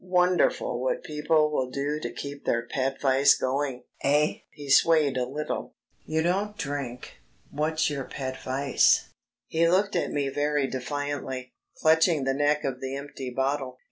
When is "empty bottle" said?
12.95-13.79